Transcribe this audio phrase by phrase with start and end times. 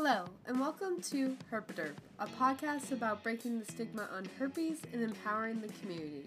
[0.00, 5.60] Hello, and welcome to Herpaderp, a podcast about breaking the stigma on herpes and empowering
[5.60, 6.22] the community.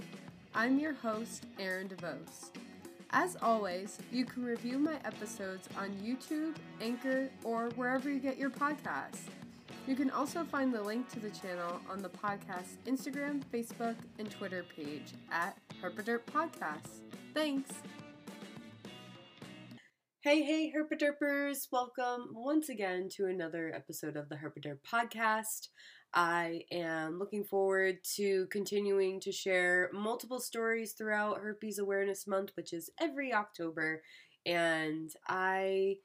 [0.53, 2.49] I'm your host, Erin DeVos.
[3.11, 8.49] As always, you can review my episodes on YouTube, Anchor, or wherever you get your
[8.49, 9.29] podcasts.
[9.87, 14.29] You can also find the link to the channel on the podcast's Instagram, Facebook, and
[14.29, 16.99] Twitter page at Herpaderp Podcasts.
[17.33, 17.71] Thanks!
[20.23, 21.67] Hey, hey, Herpaderpers!
[21.71, 25.69] Welcome once again to another episode of the Herpaderp Podcast.
[26.13, 32.71] I am looking forward to continuing to share multiple stories throughout Herpes Awareness Month, which
[32.71, 34.03] is every October.
[34.45, 35.95] And I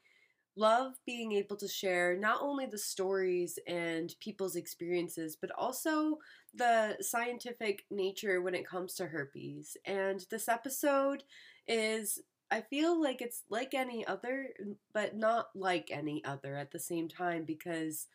[0.56, 6.20] love being able to share not only the stories and people's experiences, but also
[6.54, 9.76] the scientific nature when it comes to herpes.
[9.84, 11.22] And this episode
[11.68, 14.50] is I feel like it's like any other,
[14.92, 18.06] but not like any other at the same time because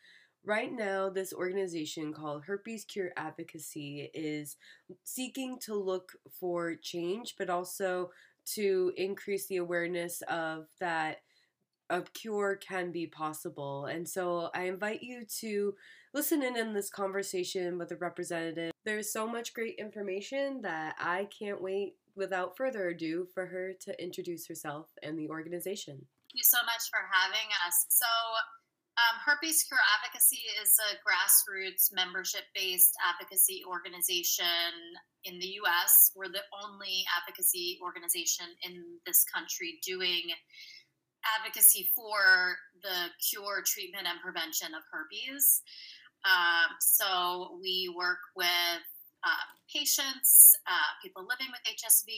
[0.44, 4.56] right now this organization called Herpes Cure Advocacy is
[5.04, 8.10] seeking to look for change, but also
[8.54, 11.18] to increase the awareness of that
[11.90, 13.84] a cure can be possible.
[13.84, 15.74] And so I invite you to
[16.14, 18.72] listen in in this conversation with a representative.
[18.84, 24.02] There's so much great information that I can't wait without further ado for her to
[24.02, 25.94] introduce herself and the organization.
[25.94, 27.86] Thank you so much for having us.
[27.88, 28.06] So,
[29.00, 34.76] um, Herpes Cure Advocacy is a grassroots membership based advocacy organization
[35.24, 36.12] in the US.
[36.14, 40.36] We're the only advocacy organization in this country doing
[41.24, 45.62] advocacy for the cure, treatment, and prevention of herpes.
[46.24, 48.84] Um, so we work with
[49.24, 52.10] uh, patients, uh, people living with HSV,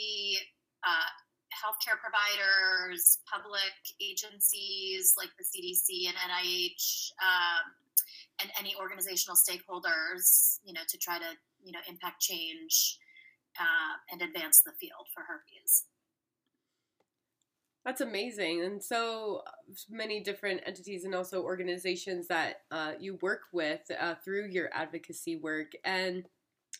[0.87, 1.11] uh,
[1.53, 7.65] healthcare providers, public agencies like the CDC and NIH, um,
[8.41, 11.31] and any organizational stakeholders, you know, to try to
[11.63, 12.99] you know impact change
[13.61, 15.85] uh, and advance the field for herpes.
[17.85, 18.63] That's amazing.
[18.65, 19.43] And so
[19.91, 25.37] many different entities and also organizations that uh, you work with uh, through your advocacy
[25.37, 25.73] work.
[25.85, 26.25] And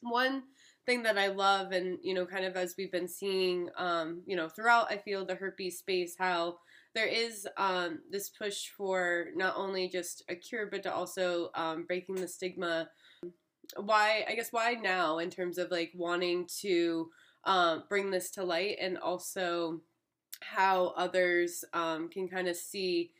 [0.05, 0.45] one
[0.87, 4.37] thing that I love, and you know, kind of as we've been seeing, um, you
[4.37, 6.59] know, throughout, I feel the herpes space, how
[6.95, 11.85] there is um, this push for not only just a cure, but to also um,
[11.87, 12.89] breaking the stigma.
[13.77, 17.11] Why, I guess, why now in terms of like wanting to
[17.45, 19.81] um, bring this to light and also
[20.41, 23.11] how others um, can kind of see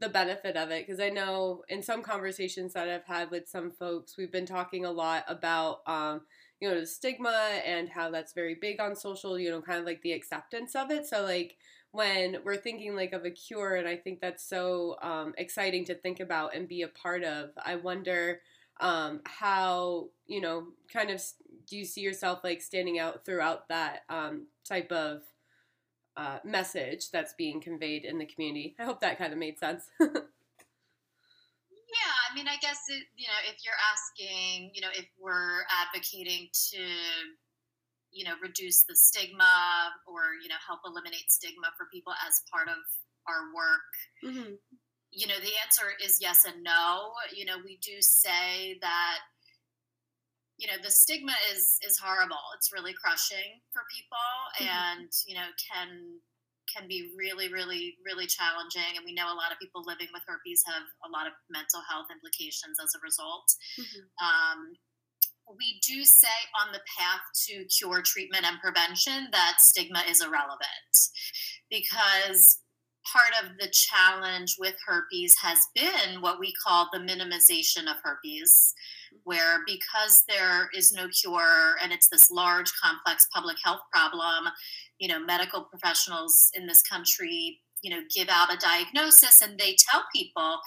[0.00, 3.70] the benefit of it because I know in some conversations that I've had with some
[3.70, 6.22] folks, we've been talking a lot about um,
[6.60, 9.86] you know the stigma and how that's very big on social, you know, kind of
[9.86, 11.06] like the acceptance of it.
[11.06, 11.56] So like
[11.92, 15.94] when we're thinking like of a cure, and I think that's so um, exciting to
[15.94, 17.50] think about and be a part of.
[17.64, 18.40] I wonder
[18.80, 21.22] um, how you know kind of
[21.66, 25.22] do you see yourself like standing out throughout that um, type of
[26.16, 28.74] uh, message that's being conveyed in the community.
[28.78, 29.84] I hope that kind of made sense.
[30.00, 30.10] yeah,
[32.30, 36.48] I mean, I guess it, you know, if you're asking, you know, if we're advocating
[36.70, 36.82] to,
[38.12, 42.68] you know, reduce the stigma or you know help eliminate stigma for people as part
[42.68, 42.78] of
[43.26, 43.90] our work.
[44.24, 44.54] Mm-hmm.
[45.10, 47.12] You know, the answer is yes and no.
[47.34, 49.18] You know, we do say that
[50.58, 54.70] you know the stigma is is horrible it's really crushing for people mm-hmm.
[54.70, 56.20] and you know can
[56.70, 60.22] can be really really really challenging and we know a lot of people living with
[60.26, 64.06] herpes have a lot of mental health implications as a result mm-hmm.
[64.22, 64.74] um,
[65.58, 70.94] we do say on the path to cure treatment and prevention that stigma is irrelevant
[71.68, 72.63] because
[73.12, 78.74] part of the challenge with herpes has been what we call the minimization of herpes
[79.24, 84.52] where because there is no cure and it's this large complex public health problem
[84.98, 89.76] you know medical professionals in this country you know give out a diagnosis and they
[89.90, 90.58] tell people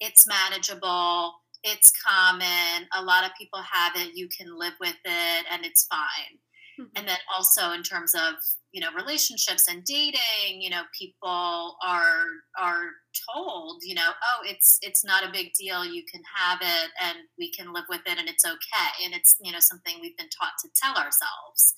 [0.00, 1.32] it's manageable
[1.62, 5.86] it's common a lot of people have it you can live with it and it's
[5.86, 6.38] fine
[6.78, 6.84] mm-hmm.
[6.96, 8.34] and then also in terms of
[8.74, 12.26] you know relationships and dating you know people are
[12.60, 12.90] are
[13.32, 17.18] told you know oh it's it's not a big deal you can have it and
[17.38, 19.04] we can live with it and it's okay.
[19.04, 21.74] And it's you know something we've been taught to tell ourselves.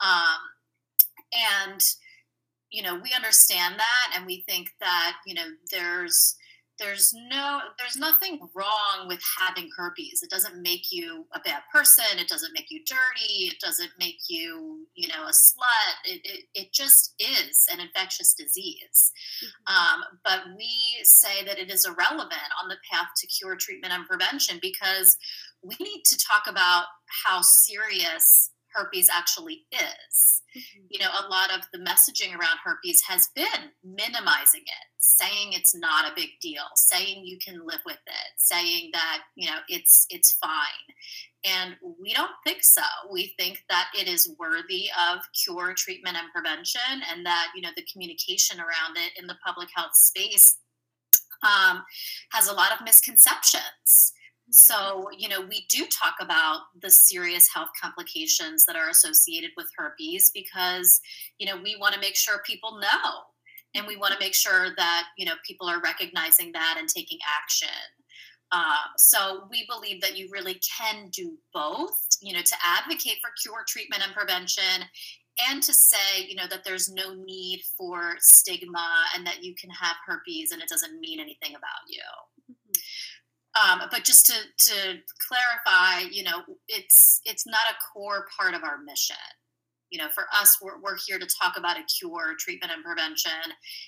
[0.00, 0.40] Um,
[1.68, 1.82] and
[2.70, 6.36] you know we understand that and we think that you know there's
[6.80, 10.22] there's no there's nothing wrong with having herpes.
[10.22, 12.18] It doesn't make you a bad person.
[12.18, 13.48] It doesn't make you dirty.
[13.48, 15.94] It doesn't make you you know a slut.
[16.04, 19.12] It, it, it just is an infectious disease.
[19.44, 19.76] Mm-hmm.
[19.76, 20.70] um, but we
[21.02, 25.16] say that it is irrelevant on the path to cure treatment and prevention because
[25.62, 26.84] we need to talk about
[27.24, 30.42] how serious herpes actually is.
[30.56, 30.86] Mm-hmm.
[30.90, 35.74] You know, a lot of the messaging around herpes has been minimizing it, saying it's
[35.74, 40.06] not a big deal, saying you can live with it, saying that, you know, it's
[40.10, 40.50] it's fine.
[41.44, 42.82] And we don't think so.
[43.10, 47.70] We think that it is worthy of cure, treatment, and prevention, and that, you know,
[47.76, 50.58] the communication around it in the public health space
[51.42, 51.82] um,
[52.32, 54.12] has a lot of misconceptions.
[54.50, 59.68] So, you know, we do talk about the serious health complications that are associated with
[59.76, 61.00] herpes because,
[61.38, 63.10] you know, we want to make sure people know
[63.74, 67.18] and we want to make sure that, you know, people are recognizing that and taking
[67.38, 67.68] action.
[68.52, 73.30] Um, so we believe that you really can do both, you know, to advocate for
[73.40, 74.84] cure, treatment, and prevention,
[75.48, 79.70] and to say, you know, that there's no need for stigma and that you can
[79.70, 82.02] have herpes and it doesn't mean anything about you.
[83.58, 84.98] Um, but just to, to
[85.28, 89.16] clarify, you know, it's it's not a core part of our mission.
[89.90, 93.32] You know, for us, we're, we're here to talk about a cure, treatment, and prevention,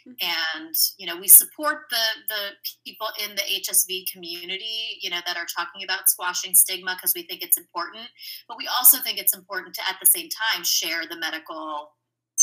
[0.08, 0.12] mm-hmm.
[0.20, 5.36] and you know, we support the the people in the HSV community, you know, that
[5.36, 8.08] are talking about squashing stigma because we think it's important.
[8.48, 11.92] But we also think it's important to, at the same time, share the medical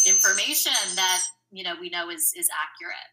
[0.08, 3.12] information that you know we know is is accurate.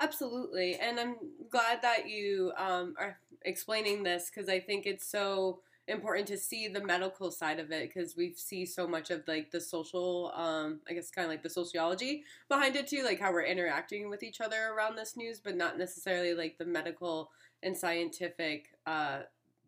[0.00, 0.76] Absolutely.
[0.76, 1.16] And I'm
[1.50, 6.68] glad that you um, are explaining this because I think it's so important to see
[6.68, 10.78] the medical side of it because we see so much of like the social um
[10.88, 14.22] i guess kind of like the sociology behind it too like how we're interacting with
[14.22, 17.30] each other around this news but not necessarily like the medical
[17.64, 19.22] and scientific uh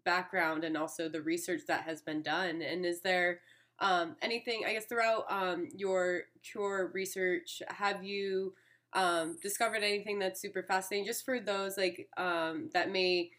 [0.04, 3.40] background and also the research that has been done and is there
[3.80, 8.52] um anything i guess throughout um your cure research have you
[8.94, 13.30] um, discovered anything that's super fascinating just for those like um, that may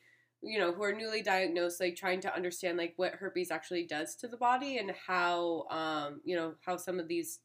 [0.42, 4.16] you know who are newly diagnosed like trying to understand like what herpes actually does
[4.16, 7.40] to the body and how um, you know how some of these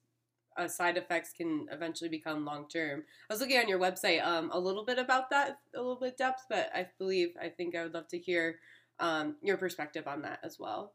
[0.59, 4.51] uh, side effects can eventually become long term i was looking on your website um,
[4.53, 7.83] a little bit about that a little bit depth but i believe i think i
[7.83, 8.57] would love to hear
[8.99, 10.95] um, your perspective on that as well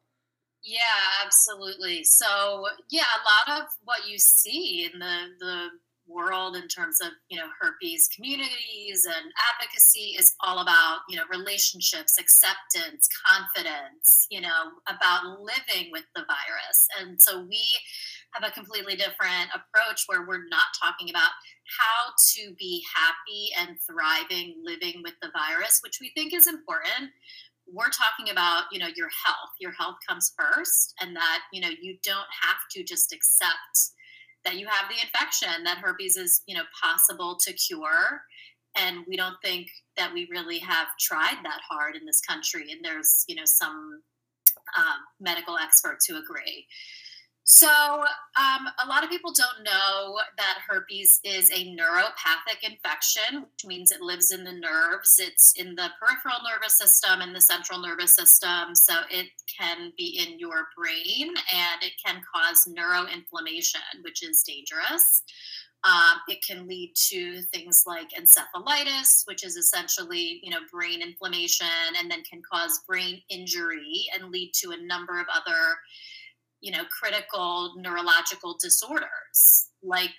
[0.66, 2.04] yeah, absolutely.
[2.04, 5.68] So, yeah, a lot of what you see in the the
[6.08, 11.24] world in terms of you know herpes communities and advocacy is all about you know
[11.32, 16.88] relationships acceptance confidence you know about living with the virus.
[17.00, 17.64] And so we
[18.34, 21.32] have a completely different approach where we're not talking about
[21.80, 27.12] how to be happy and thriving living with the virus which we think is important.
[27.68, 29.54] We're talking about you know your health.
[29.60, 33.95] Your health comes first and that you know you don't have to just accept
[34.46, 38.22] that you have the infection, that herpes is, you know, possible to cure.
[38.78, 42.72] And we don't think that we really have tried that hard in this country.
[42.72, 44.02] And there's, you know, some
[44.78, 46.68] um, medical experts who agree.
[47.48, 53.66] So, um, a lot of people don't know that herpes is a neuropathic infection, which
[53.66, 55.18] means it lives in the nerves.
[55.20, 58.74] It's in the peripheral nervous system and the central nervous system.
[58.74, 59.28] So, it
[59.60, 65.22] can be in your brain and it can cause neuroinflammation, which is dangerous.
[65.84, 71.68] Um, it can lead to things like encephalitis, which is essentially, you know, brain inflammation,
[72.00, 75.78] and then can cause brain injury and lead to a number of other
[76.62, 80.12] you know critical neurological disorders like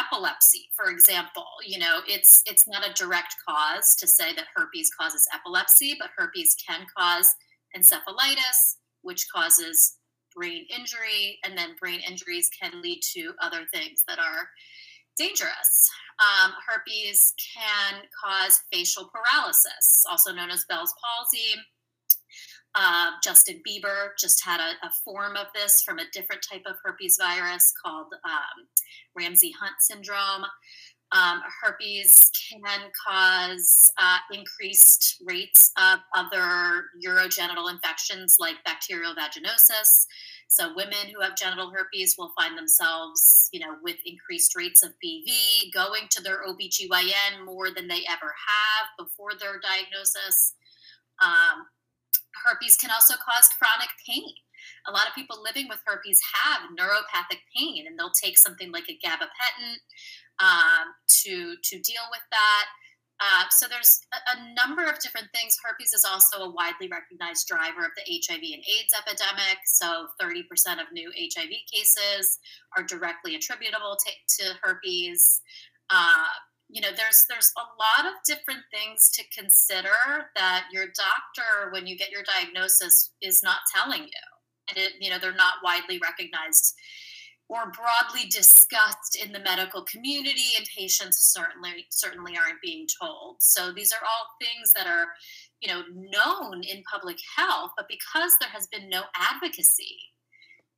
[0.00, 4.90] epilepsy for example you know it's it's not a direct cause to say that herpes
[4.98, 7.34] causes epilepsy but herpes can cause
[7.76, 9.98] encephalitis which causes
[10.34, 14.48] brain injury and then brain injuries can lead to other things that are
[15.18, 15.90] dangerous.
[16.20, 21.60] Um, herpes can cause facial paralysis also known as bell's palsy
[22.74, 26.76] uh, Justin Bieber just had a, a, form of this from a different type of
[26.82, 28.66] herpes virus called um,
[29.14, 30.46] Ramsay Hunt syndrome.
[31.12, 40.06] Um, herpes can cause uh, increased rates of other urogenital infections like bacterial vaginosis.
[40.48, 44.92] So women who have genital herpes will find themselves, you know, with increased rates of
[45.04, 50.54] BV, going to their OBGYN more than they ever have before their diagnosis.
[51.22, 51.66] Um,
[52.44, 54.34] herpes can also cause chronic pain.
[54.86, 58.88] A lot of people living with herpes have neuropathic pain, and they'll take something like
[58.88, 59.78] a gabapentin
[60.38, 62.66] um, to to deal with that.
[63.22, 65.56] Uh, so there's a, a, number of different things.
[65.62, 69.58] Herpes is also a widely recognized driver of the HIV and AIDS epidemic.
[69.64, 72.38] So 30% of new HIV cases
[72.76, 75.40] are directly attributable to, to herpes.
[75.88, 76.24] Uh,
[76.72, 81.86] you know, there's there's a lot of different things to consider that your doctor, when
[81.86, 84.24] you get your diagnosis, is not telling you,
[84.68, 86.74] and it, you know they're not widely recognized
[87.48, 93.36] or broadly discussed in the medical community and patients certainly certainly aren't being told.
[93.40, 95.08] So these are all things that are
[95.60, 99.98] you know known in public health but because there has been no advocacy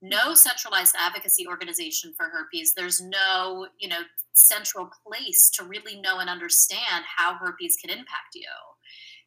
[0.04, 2.74] no centralized advocacy organization for herpes.
[2.74, 4.00] There's no you know
[4.34, 8.42] central place to really know and understand how herpes can impact you.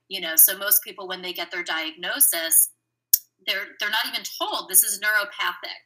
[0.07, 2.69] You know so most people when they get their diagnosis
[3.47, 5.85] they're they're not even told this is neuropathic.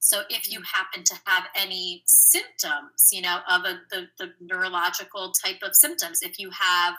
[0.00, 0.64] So if you mm.
[0.72, 6.22] happen to have any symptoms, you know, of a, the, the neurological type of symptoms,
[6.22, 6.94] if you have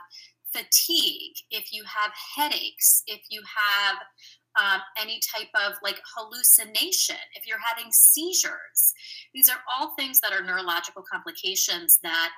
[0.52, 3.98] fatigue, if you have headaches, if you have
[4.60, 8.94] um, any type of like hallucination, if you're having seizures,
[9.34, 12.32] these are all things that are neurological complications that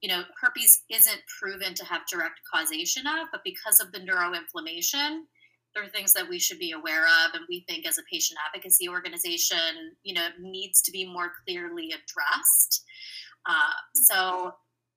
[0.00, 5.20] you know herpes isn't proven to have direct causation of, but because of the neuroinflammation,
[5.74, 8.38] there are things that we should be aware of and we think as a patient
[8.46, 12.84] advocacy organization you know needs to be more clearly addressed.
[13.46, 14.52] Uh, so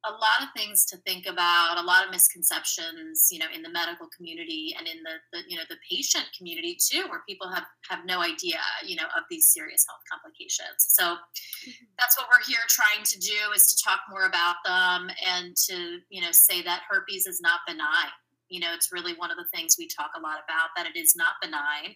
[0.06, 3.70] a lot of things to think about a lot of misconceptions you know in the
[3.70, 7.66] medical community and in the, the you know the patient community too where people have
[7.90, 11.86] have no idea you know of these serious health complications so mm-hmm.
[12.00, 16.00] that's what we're here trying to do is to talk more about them and to
[16.10, 18.12] you know say that herpes is not benign
[18.52, 21.00] you know, it's really one of the things we talk a lot about that it
[21.00, 21.96] is not benign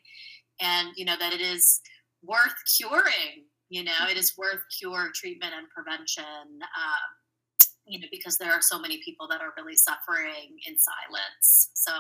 [0.62, 1.82] and, you know, that it is
[2.24, 3.44] worth curing.
[3.70, 6.24] You know, it is worth cure, treatment, and prevention.
[6.24, 7.12] Um,
[7.86, 11.70] you know, because there are so many people that are really suffering in silence.
[11.74, 11.92] So,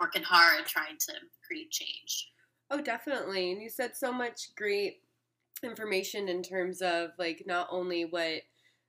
[0.00, 1.12] working hard trying to
[1.46, 2.30] create change.
[2.70, 3.52] Oh, definitely.
[3.52, 5.02] And you said so much great
[5.62, 8.42] information in terms of like not only what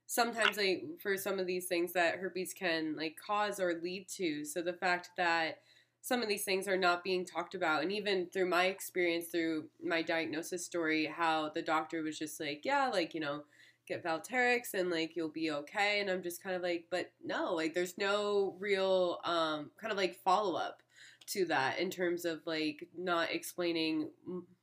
[0.06, 4.44] sometimes like for some of these things that herpes can like cause or lead to.
[4.44, 5.58] So the fact that
[6.00, 9.66] some of these things are not being talked about and even through my experience through
[9.82, 13.42] my diagnosis story how the doctor was just like yeah like you know
[13.88, 17.54] get Valtrex and like you'll be okay and I'm just kind of like but no
[17.54, 20.82] like there's no real um kind of like follow up
[21.28, 24.10] to that in terms of like not explaining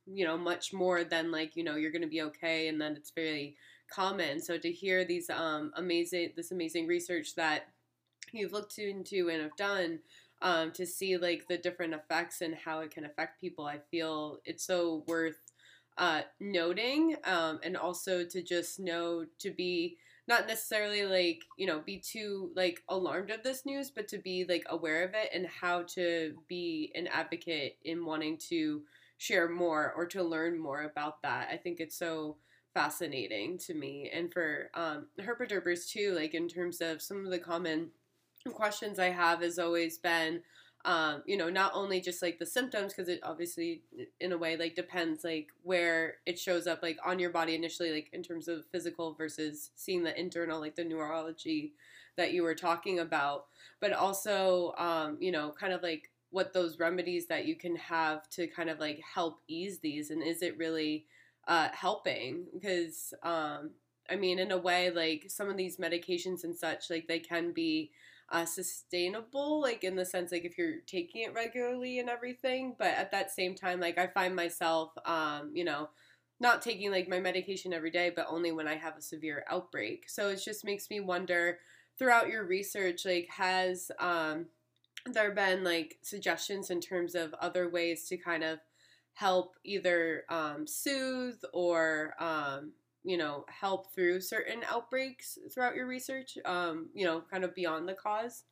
[0.06, 2.96] you know much more than like you know you're going to be okay and then
[2.96, 3.56] it's very
[3.88, 4.40] common.
[4.40, 7.68] So to hear these um, amazing, this amazing research that
[8.32, 10.00] you've looked into and have done,
[10.42, 14.38] um, to see like the different effects and how it can affect people, I feel
[14.44, 15.45] it's so worth
[15.98, 19.96] uh, noting, um, and also to just know to be
[20.28, 24.44] not necessarily like you know be too like alarmed of this news, but to be
[24.48, 28.82] like aware of it and how to be an advocate in wanting to
[29.18, 31.48] share more or to learn more about that.
[31.50, 32.36] I think it's so
[32.74, 35.06] fascinating to me and for um,
[35.88, 37.90] too like in terms of some of the common
[38.52, 40.42] questions i have has always been
[40.86, 43.82] um, you know not only just like the symptoms because it obviously
[44.20, 47.92] in a way like depends like where it shows up like on your body initially
[47.92, 51.74] like in terms of physical versus seeing the internal like the neurology
[52.16, 53.46] that you were talking about.
[53.80, 58.28] But also um, you know kind of like what those remedies that you can have
[58.30, 61.06] to kind of like help ease these and is it really
[61.48, 62.46] uh, helping?
[62.52, 63.70] Because um,
[64.10, 67.52] I mean, in a way, like some of these medications and such, like they can
[67.52, 67.90] be
[68.30, 72.74] uh, sustainable, like in the sense, like if you're taking it regularly and everything.
[72.78, 75.90] But at that same time, like I find myself, um, you know,
[76.40, 80.08] not taking like my medication every day, but only when I have a severe outbreak.
[80.08, 81.58] So it just makes me wonder
[81.98, 84.46] throughout your research, like has um,
[85.06, 88.58] there been like suggestions in terms of other ways to kind of
[89.14, 92.72] help either um, soothe or um,
[93.06, 97.88] you know help through certain outbreaks throughout your research um, you know kind of beyond
[97.88, 98.44] the cause?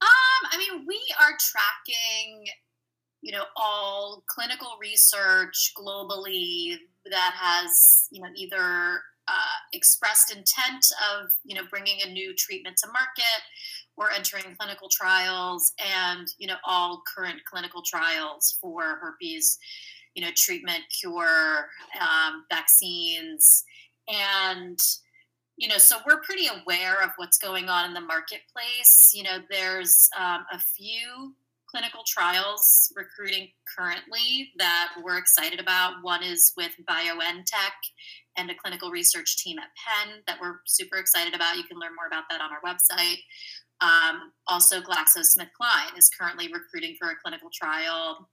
[0.00, 2.46] Um i mean we are tracking
[3.20, 6.76] you know all clinical research globally
[7.10, 12.76] that has you know either uh, expressed intent of you know bringing a new treatment
[12.76, 13.42] to market
[13.96, 19.58] or entering clinical trials and you know all current clinical trials for herpes
[20.14, 21.68] you know treatment cure
[22.00, 23.64] um, vaccines
[24.08, 24.78] and
[25.56, 29.38] you know so we're pretty aware of what's going on in the marketplace you know
[29.50, 31.34] there's um, a few
[31.72, 37.80] clinical trials recruiting currently that we're excited about one is with biontech
[38.36, 41.56] and a clinical research team at Penn that we're super excited about.
[41.56, 43.18] You can learn more about that on our website.
[43.80, 48.28] Um, also, GlaxoSmithKline is currently recruiting for a clinical trial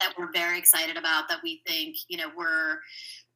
[0.00, 1.28] that we're very excited about.
[1.28, 2.78] That we think, you know, we're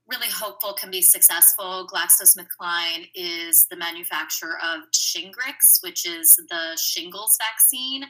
[0.07, 1.89] really hopeful can be successful.
[1.93, 8.05] GlaxoSmithKline is the manufacturer of Shingrix, which is the shingles vaccine.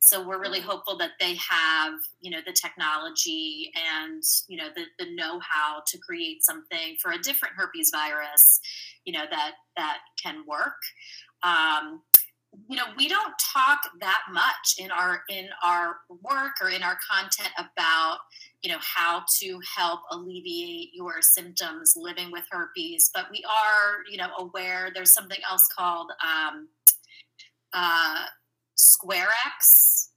[0.00, 0.70] So we're really mm-hmm.
[0.70, 5.98] hopeful that they have, you know, the technology and, you know, the, the know-how to
[5.98, 8.60] create something for a different herpes virus,
[9.04, 10.80] you know, that that can work.
[11.42, 12.02] Um,
[12.68, 16.98] you know we don't talk that much in our in our work or in our
[17.08, 18.18] content about
[18.62, 24.16] you know how to help alleviate your symptoms living with herpes but we are you
[24.16, 26.68] know aware there's something else called um,
[27.72, 28.24] uh,
[28.78, 30.08] SquareX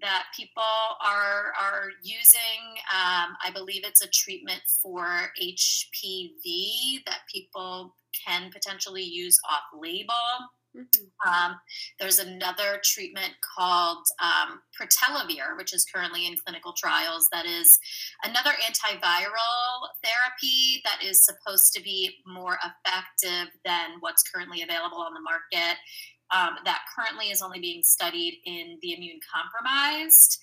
[0.00, 2.78] that people are are using.
[2.92, 7.94] Um, I believe it's a treatment for HPV that people
[8.26, 10.14] can potentially use off label.
[10.78, 11.28] Mm-hmm.
[11.28, 11.56] Um,
[11.98, 14.60] there's another treatment called um,
[15.56, 17.28] which is currently in clinical trials.
[17.32, 17.78] That is
[18.24, 25.14] another antiviral therapy that is supposed to be more effective than what's currently available on
[25.14, 25.78] the market.
[26.30, 30.38] Um, that currently is only being studied in the immune compromised.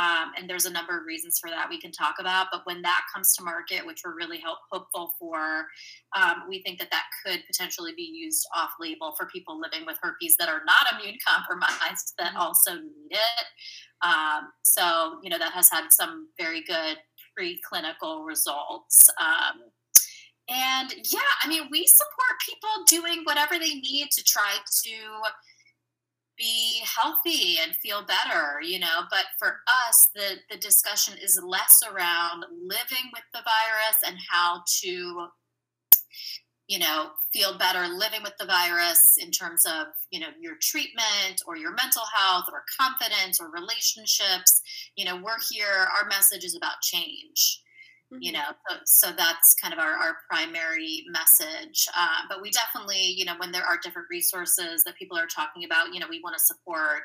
[0.00, 2.46] Um, and there's a number of reasons for that we can talk about.
[2.50, 5.66] But when that comes to market, which we're really hope, hopeful for,
[6.16, 9.98] um, we think that that could potentially be used off label for people living with
[10.00, 12.38] herpes that are not immune compromised that mm-hmm.
[12.38, 13.46] also need it.
[14.02, 16.96] Um, so, you know, that has had some very good
[17.38, 19.08] preclinical results.
[19.20, 19.60] Um,
[20.48, 24.96] and yeah, I mean, we support people doing whatever they need to try to
[26.40, 31.82] be healthy and feel better you know but for us the the discussion is less
[31.92, 35.26] around living with the virus and how to
[36.66, 41.42] you know feel better living with the virus in terms of you know your treatment
[41.46, 44.62] or your mental health or confidence or relationships
[44.96, 47.62] you know we're here our message is about change.
[48.18, 53.14] You know so, so, that's kind of our, our primary message uh, but we definitely
[53.16, 56.20] you know when there are different resources that people are talking about you know we
[56.22, 57.02] want to support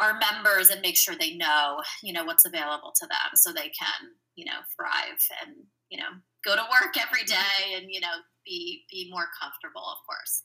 [0.00, 3.68] our members and make sure they know you know what's available to them so they
[3.68, 5.56] can you know thrive and
[5.90, 6.10] you know
[6.44, 7.76] go to work every mm-hmm.
[7.76, 10.44] and you know be be more comfortable of course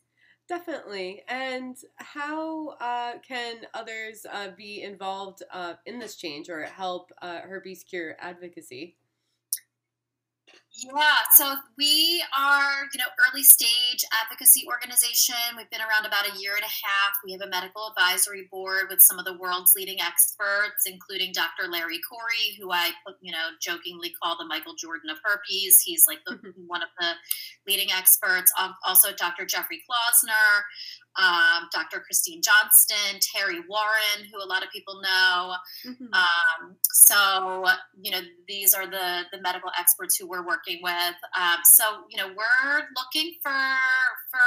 [0.49, 1.23] Definitely.
[1.29, 7.39] And how uh, can others uh, be involved uh, in this change or help uh,
[7.39, 8.97] herpes cure advocacy?
[10.83, 15.35] Yeah, so we are, you know, early stage advocacy organization.
[15.55, 17.15] We've been around about a year and a half.
[17.23, 21.69] We have a medical advisory board with some of the world's leading experts, including Dr.
[21.71, 22.91] Larry Corey, who I,
[23.21, 25.79] you know, jokingly call the Michael Jordan of herpes.
[25.79, 27.11] He's like the, one of the
[27.65, 28.51] leading experts.
[28.85, 29.45] Also, Dr.
[29.45, 30.63] Jeffrey Klausner,
[31.15, 31.99] um, Dr.
[31.99, 35.55] Christine Johnston, Terri Warren, who a lot of people know.
[35.85, 36.13] Mm-hmm.
[36.13, 37.65] Um, so,
[38.01, 41.15] you know, these are the the medical experts who we're working with.
[41.37, 43.51] Um, so, you know, we're looking for
[44.31, 44.39] for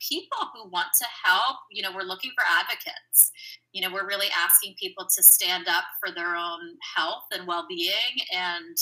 [0.00, 1.58] people who want to help.
[1.70, 3.32] You know, we're looking for advocates.
[3.72, 7.66] You know, we're really asking people to stand up for their own health and well
[7.68, 7.92] being.
[8.34, 8.76] And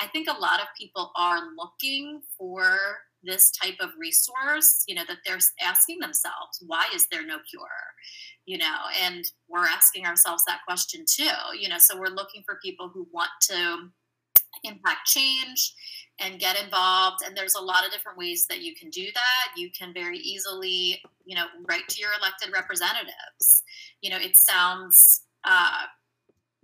[0.00, 2.78] I think a lot of people are looking for
[3.22, 7.68] this type of resource, you know, that they're asking themselves, why is there no cure?
[8.46, 12.58] You know, and we're asking ourselves that question too, you know, so we're looking for
[12.62, 13.90] people who want to
[14.64, 15.74] impact change
[16.20, 19.52] and get involved and there's a lot of different ways that you can do that
[19.56, 23.62] you can very easily you know write to your elected representatives
[24.00, 25.84] you know it sounds uh,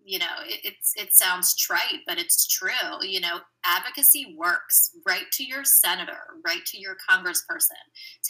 [0.05, 5.31] you know it, it's it sounds trite but it's true you know advocacy works write
[5.33, 7.83] to your senator write to your congressperson.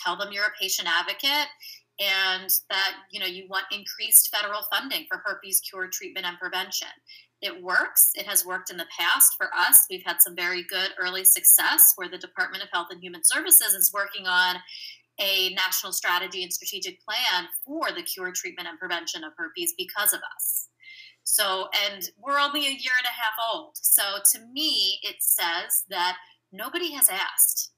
[0.04, 1.48] Tell them you're a patient advocate
[2.00, 6.88] and that you know you want increased federal funding for herpes cure treatment and prevention.
[7.42, 8.10] It works.
[8.14, 9.84] It has worked in the past for us.
[9.90, 13.74] We've had some very good early success where the department of health and human services
[13.74, 14.56] is working on
[15.20, 20.12] a national strategy and strategic plan for the cure treatment and prevention of herpes because
[20.12, 20.63] of us
[21.24, 23.76] so, and we're only a year and a half old.
[23.76, 26.16] So, to me, it says that
[26.52, 27.70] nobody has asked.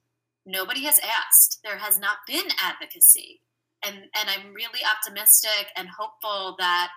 [0.45, 1.61] Nobody has asked.
[1.65, 3.41] There has not been advocacy.
[3.85, 6.91] And, and I'm really optimistic and hopeful that,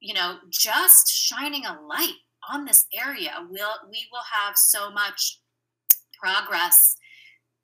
[0.00, 2.16] you know, just shining a light
[2.48, 5.40] on this area will we will have so much
[6.20, 6.96] progress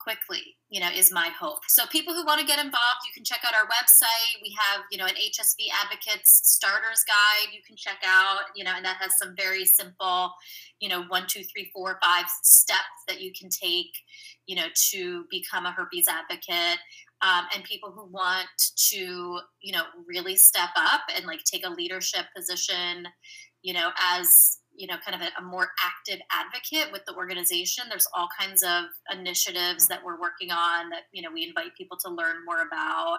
[0.02, 3.24] quickly you know is my hope so people who want to get involved you can
[3.24, 7.76] check out our website we have you know an hsv advocates starters guide you can
[7.76, 10.32] check out you know and that has some very simple
[10.80, 13.92] you know one two three four five steps that you can take
[14.46, 16.78] you know, to become a herpes advocate.
[17.22, 18.48] Um, and people who want
[18.90, 23.06] to, you know, really step up and like take a leadership position,
[23.62, 27.84] you know, as you know, kind of a, a, more active advocate with the organization.
[27.88, 31.98] There's all kinds of initiatives that we're working on that, you know, we invite people
[32.04, 33.18] to learn more about.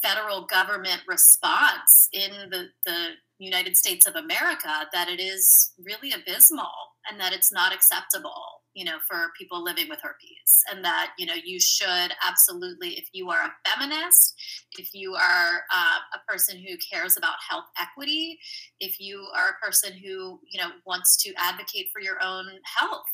[0.02, 6.72] federal government response in the, the United States of America, that it is really abysmal
[7.08, 11.26] and that it's not acceptable you know for people living with herpes and that you
[11.26, 14.34] know you should absolutely if you are a feminist
[14.78, 18.38] if you are uh, a person who cares about health equity
[18.80, 22.46] if you are a person who you know wants to advocate for your own
[22.78, 23.04] health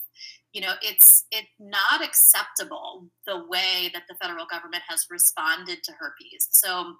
[0.53, 5.93] you know it's it's not acceptable the way that the federal government has responded to
[5.93, 6.49] herpes.
[6.51, 6.95] So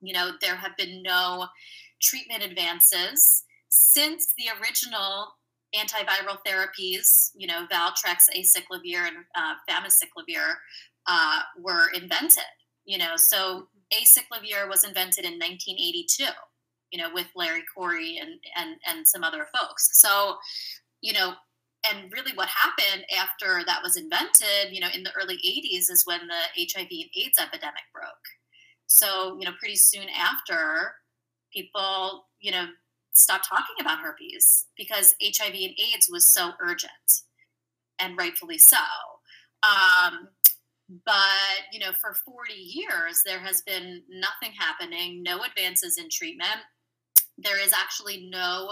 [0.00, 1.46] you know there have been no
[2.02, 5.28] treatment advances since the original
[5.74, 9.54] antiviral therapies, you know, Valtrex, acyclovir, and uh,
[11.06, 12.44] uh, were invented.
[12.84, 16.24] You know, so acyclovir was invented in 1982.
[16.92, 19.98] You know, with Larry Corey and and and some other folks.
[19.98, 20.36] So,
[21.00, 21.34] you know,
[21.90, 26.04] and really what happened after that was invented, you know, in the early 80s is
[26.06, 28.06] when the HIV and AIDS epidemic broke.
[28.86, 30.94] So, you know, pretty soon after,
[31.52, 32.66] people, you know,
[33.14, 37.22] stop talking about herpes because HIV and AIDS was so urgent,
[37.98, 38.78] and rightfully so.
[39.62, 40.28] Um,
[41.04, 46.60] but you know, for 40 years, there has been nothing happening, no advances in treatment.
[47.38, 48.70] There is actually no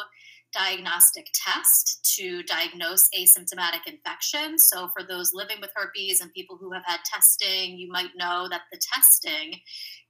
[0.53, 4.59] diagnostic test to diagnose asymptomatic infection.
[4.59, 8.47] So, for those living with herpes and people who have had testing, you might know
[8.51, 9.61] that the testing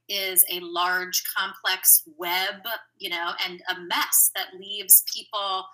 [0.09, 2.55] is a large, complex web,
[2.97, 5.65] you know, and a mess that leaves people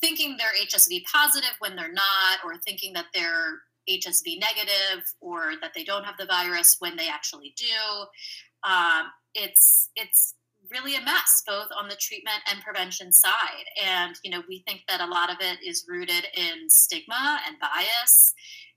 [0.00, 5.72] thinking they're HSV positive when they're not, or thinking that they're HSV negative, or that
[5.74, 8.68] they don't have the virus when they actually do.
[8.68, 10.34] Um, it's it's
[10.70, 13.66] really a mess, both on the treatment and prevention side.
[13.84, 17.56] And you know, we think that a lot of it is rooted in stigma and
[17.58, 18.34] bias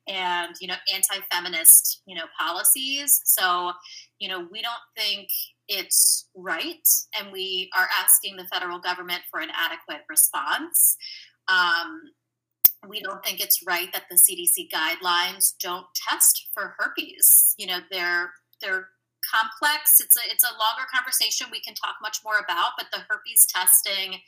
[0.08, 3.22] and you know anti-feminist you know policies.
[3.26, 3.72] So
[4.20, 5.30] you know we don't think
[5.68, 6.88] it's right
[7.20, 10.96] and we are asking the federal government for an adequate response.
[11.48, 12.02] Um,
[12.88, 17.56] we don't think it's right that the cdc guidelines don't test for herpes.
[17.58, 18.90] You know they're they're
[19.34, 20.00] complex.
[20.00, 23.46] It's a it's a longer conversation we can talk much more about but the herpes
[23.46, 24.22] testing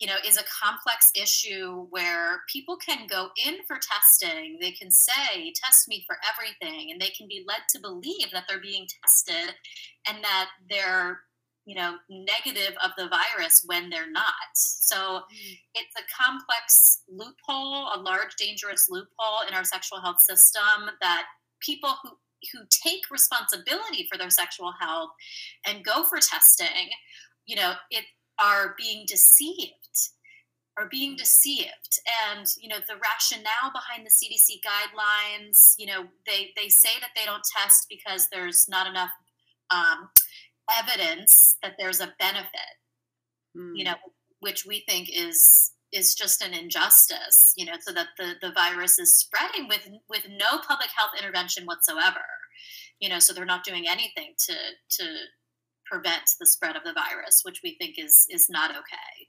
[0.00, 4.56] you know, is a complex issue where people can go in for testing.
[4.58, 8.44] They can say, test me for everything, and they can be led to believe that
[8.48, 9.54] they're being tested
[10.08, 11.20] and that they're,
[11.66, 14.32] you know, negative of the virus when they're not.
[14.54, 15.58] So mm.
[15.74, 21.24] it's a complex loophole, a large, dangerous loophole in our sexual health system that
[21.60, 22.10] people who
[22.54, 25.10] who take responsibility for their sexual health
[25.66, 26.88] and go for testing,
[27.44, 28.06] you know, it
[28.40, 29.79] are being deceived
[30.80, 36.50] are being deceived and you know the rationale behind the cdc guidelines you know they
[36.56, 39.10] they say that they don't test because there's not enough
[39.70, 40.08] um,
[40.78, 42.74] evidence that there's a benefit
[43.56, 43.72] mm.
[43.74, 43.94] you know
[44.40, 48.98] which we think is is just an injustice you know so that the the virus
[48.98, 52.24] is spreading with with no public health intervention whatsoever
[53.00, 54.54] you know, so they're not doing anything to
[54.98, 55.04] to
[55.86, 59.26] prevent the spread of the virus, which we think is is not okay.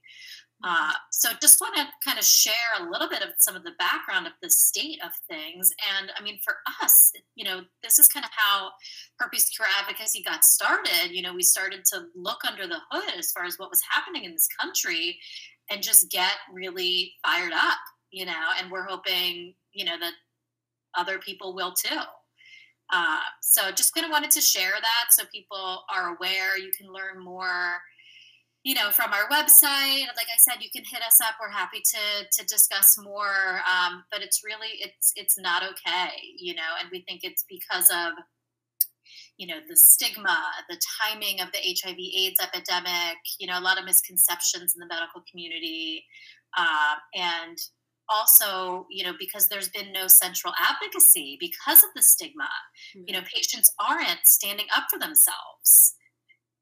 [0.64, 3.72] Uh, so just want to kind of share a little bit of some of the
[3.78, 5.72] background of the state of things.
[5.98, 8.70] And I mean, for us, you know, this is kind of how
[9.18, 11.10] herpes cure advocacy got started.
[11.10, 14.24] You know, we started to look under the hood as far as what was happening
[14.24, 15.18] in this country
[15.70, 17.78] and just get really fired up,
[18.10, 20.12] you know, and we're hoping, you know, that
[20.96, 21.98] other people will too.
[22.92, 26.58] Uh, so just kind of wanted to share that so people are aware.
[26.58, 27.78] You can learn more,
[28.64, 30.06] you know, from our website.
[30.16, 31.34] Like I said, you can hit us up.
[31.40, 33.60] We're happy to to discuss more.
[33.66, 37.90] Um, but it's really it's it's not okay, you know, and we think it's because
[37.90, 38.12] of
[39.38, 43.78] you know the stigma the timing of the hiv aids epidemic you know a lot
[43.78, 46.04] of misconceptions in the medical community
[46.56, 47.58] uh, and
[48.08, 52.48] also, you know, because there's been no central advocacy because of the stigma.
[52.96, 53.04] Mm-hmm.
[53.06, 55.94] You know, patients aren't standing up for themselves.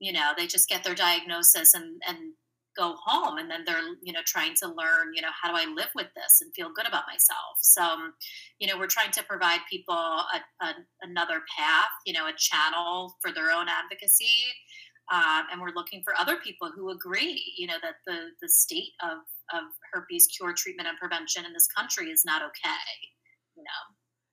[0.00, 2.32] You know, they just get their diagnosis and and
[2.76, 5.70] go home and then they're you know trying to learn you know how do i
[5.74, 7.58] live with this and feel good about myself?
[7.60, 8.14] So um,
[8.58, 13.16] you know we're trying to provide people a, a, another path you know a channel
[13.20, 14.46] for their own advocacy
[15.12, 18.92] um, and we're looking for other people who agree you know that the the state
[19.02, 19.18] of
[19.52, 22.92] of herpes cure treatment and prevention in this country is not okay
[23.56, 23.82] you know?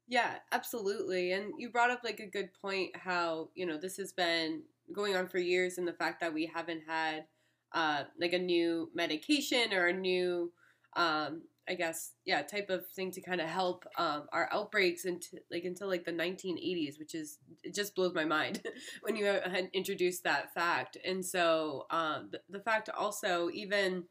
[0.08, 4.14] Yeah absolutely and you brought up like a good point how you know this has
[4.14, 4.62] been
[4.94, 7.26] going on for years and the fact that we haven't had
[7.74, 10.52] uh, like a new medication or a new
[10.96, 15.38] um, I guess yeah type of thing to kind of help um, our outbreaks into
[15.52, 18.62] like until like the 1980s, which is it just blows my mind
[19.02, 20.98] when you had introduced that fact.
[21.06, 24.06] And so um, the, the fact also even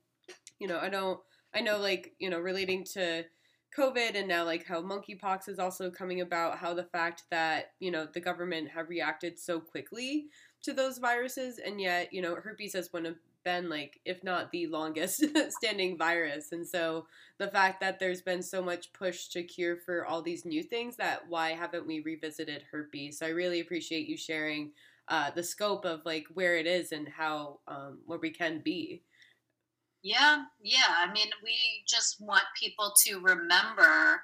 [0.58, 1.20] you know, I don't,
[1.54, 3.24] I know like, you know, relating to
[3.76, 7.90] COVID and now like how monkeypox is also coming about, how the fact that, you
[7.90, 10.26] know, the government have reacted so quickly
[10.66, 14.50] to those viruses and yet, you know, herpes has one of been like if not
[14.50, 15.24] the longest
[15.62, 17.06] standing virus and so
[17.38, 20.96] the fact that there's been so much push to cure for all these new things
[20.96, 24.72] that why haven't we revisited herpes so i really appreciate you sharing
[25.06, 29.00] uh, the scope of like where it is and how um, where we can be
[30.06, 30.94] yeah, yeah.
[30.98, 31.56] I mean, we
[31.88, 34.22] just want people to remember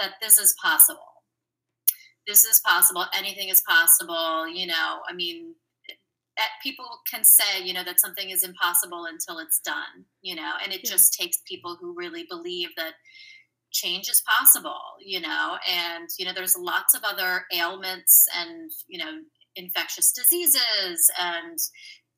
[0.00, 1.09] that this is possible.
[2.26, 3.04] This is possible.
[3.16, 4.48] Anything is possible.
[4.48, 5.54] You know, I mean,
[5.88, 10.52] eh, people can say, you know, that something is impossible until it's done, you know,
[10.62, 10.90] and it yeah.
[10.90, 12.94] just takes people who really believe that
[13.72, 18.98] change is possible, you know, and, you know, there's lots of other ailments and, you
[18.98, 19.20] know,
[19.56, 21.58] infectious diseases and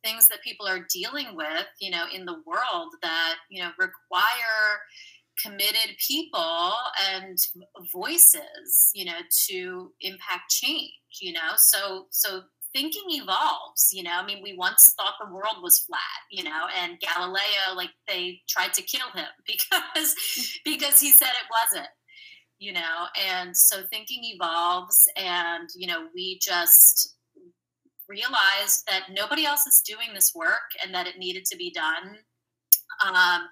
[0.04, 4.80] things that people are dealing with, you know, in the world that, you know, require
[5.42, 6.72] committed people
[7.12, 7.38] and
[7.92, 11.52] voices, you know, to impact change, you know.
[11.56, 12.42] So so
[12.74, 14.12] thinking evolves, you know.
[14.14, 16.00] I mean, we once thought the world was flat,
[16.30, 20.14] you know, and Galileo like they tried to kill him because
[20.64, 21.88] because he said it wasn't
[22.58, 27.16] you know and so thinking evolves and you know we just
[28.12, 32.18] realized that nobody else is doing this work and that it needed to be done.
[33.04, 33.48] Um,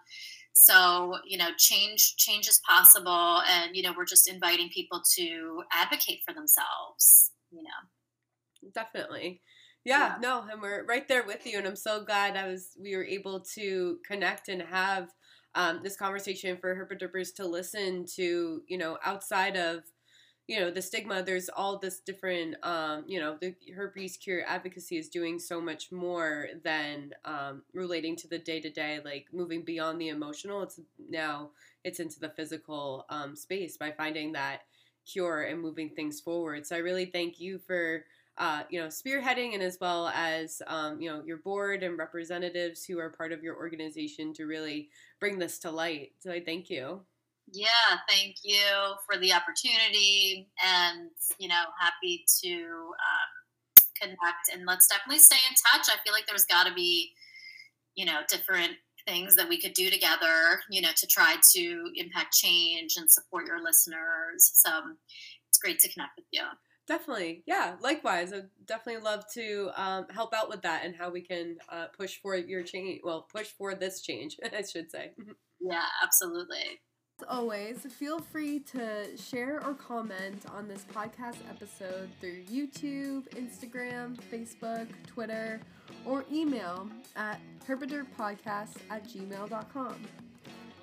[0.52, 5.62] so you know, change change is possible, and you know, we're just inviting people to
[5.72, 7.32] advocate for themselves.
[7.50, 9.42] You know, definitely.
[9.84, 12.76] Yeah, yeah, no, and we're right there with you, and I'm so glad I was
[12.80, 15.08] we were able to connect and have
[15.54, 19.82] um, this conversation for Herpaderpers to listen to, you know, outside of
[20.50, 24.96] you know the stigma there's all this different um, you know the herpes cure advocacy
[24.98, 29.62] is doing so much more than um, relating to the day to day like moving
[29.62, 30.62] beyond the emotional.
[30.62, 31.50] It's now
[31.84, 34.62] it's into the physical um, space by finding that
[35.06, 36.66] cure and moving things forward.
[36.66, 38.04] So i really thank you for
[38.36, 42.84] uh, you know spearheading and as well as um, you know your board and representatives
[42.84, 44.88] who are part of your organization to really
[45.20, 46.10] bring this to light.
[46.18, 47.02] So i thank you
[47.52, 48.64] yeah, thank you
[49.06, 53.30] for the opportunity, and you know, happy to um,
[54.00, 54.50] connect.
[54.52, 55.88] And let's definitely stay in touch.
[55.88, 57.12] I feel like there's got to be,
[57.94, 58.72] you know, different
[59.06, 63.46] things that we could do together, you know, to try to impact change and support
[63.46, 64.50] your listeners.
[64.54, 64.70] So
[65.48, 66.42] it's great to connect with you.
[66.86, 67.76] Definitely, yeah.
[67.80, 71.86] Likewise, I'd definitely love to um, help out with that and how we can uh,
[71.96, 73.00] push for your change.
[73.04, 75.12] Well, push for this change, I should say.
[75.60, 76.80] yeah, absolutely.
[77.20, 84.16] As always, feel free to share or comment on this podcast episode through YouTube, Instagram,
[84.32, 85.60] Facebook, Twitter,
[86.06, 89.94] or email at herpetoberpodcast at gmail.com.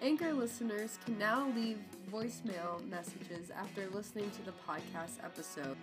[0.04, 1.80] Anchor listeners can now leave
[2.12, 5.78] voicemail messages after listening to the podcast episode.